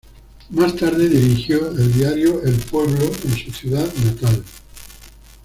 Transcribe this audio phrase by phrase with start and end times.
[0.49, 4.43] Más tarde dirigió el diario "El Pueblo" en su ciudad natal.